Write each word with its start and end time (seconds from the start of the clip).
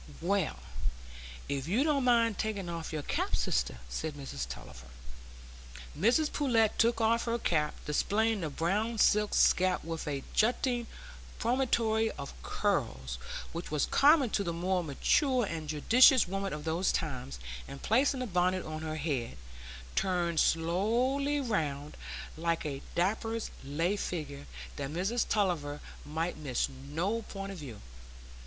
"Well, 0.19 0.57
if 1.47 1.67
you 1.67 1.83
don't 1.83 2.05
mind 2.05 2.39
taking 2.39 2.69
off 2.69 2.91
your 2.91 3.03
cap, 3.03 3.35
sister," 3.35 3.77
said 3.87 4.15
Mrs 4.15 4.47
Tulliver. 4.49 4.87
Mrs 5.95 6.33
Pullet 6.33 6.71
took 6.79 6.99
off 6.99 7.25
her 7.25 7.37
cap, 7.37 7.75
displaying 7.85 8.41
the 8.41 8.49
brown 8.49 8.97
silk 8.97 9.35
scalp 9.35 9.83
with 9.83 10.07
a 10.07 10.23
jutting 10.33 10.87
promontory 11.37 12.09
of 12.13 12.33
curls 12.41 13.19
which 13.51 13.69
was 13.69 13.85
common 13.85 14.31
to 14.31 14.43
the 14.43 14.51
more 14.53 14.83
mature 14.83 15.45
and 15.45 15.69
judicious 15.69 16.27
women 16.27 16.51
of 16.51 16.63
those 16.63 16.91
times, 16.91 17.37
and 17.67 17.83
placing 17.83 18.21
the 18.21 18.25
bonnet 18.25 18.65
on 18.65 18.81
her 18.81 18.95
head, 18.95 19.37
turned 19.93 20.39
slowly 20.39 21.39
round, 21.39 21.95
like 22.35 22.65
a 22.65 22.81
draper's 22.95 23.51
lay 23.63 23.95
figure, 23.95 24.47
that 24.77 24.89
Mrs 24.89 25.27
Tulliver 25.29 25.79
might 26.03 26.37
miss 26.39 26.67
no 26.69 27.21
point 27.21 27.51
of 27.51 27.59
view. 27.59 27.79